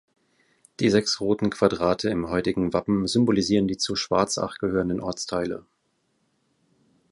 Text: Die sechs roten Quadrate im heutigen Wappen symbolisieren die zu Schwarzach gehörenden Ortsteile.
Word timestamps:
Die 0.79 0.89
sechs 0.89 1.21
roten 1.21 1.51
Quadrate 1.51 2.09
im 2.09 2.27
heutigen 2.27 2.73
Wappen 2.73 3.05
symbolisieren 3.05 3.67
die 3.67 3.77
zu 3.77 3.95
Schwarzach 3.95 4.57
gehörenden 4.57 4.99
Ortsteile. 4.99 5.63